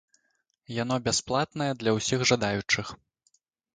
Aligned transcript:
Яно 0.75 0.95
бясплатнае 1.07 1.69
для 1.81 1.91
ўсіх 1.99 2.19
жадаючых. 2.33 2.87